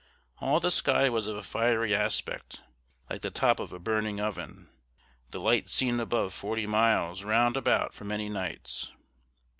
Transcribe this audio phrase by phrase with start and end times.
[0.39, 2.61] All the sky was of a fiery aspect,
[3.07, 4.67] like the top of a burning oven,
[5.29, 8.91] the light seen above forty miles round about for many nights.